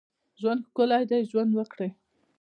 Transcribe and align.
ژوند 0.41 0.61
ښکلی 0.69 1.03
دی، 1.09 1.19
ژوند 1.29 1.51
وکړئ 1.55 1.89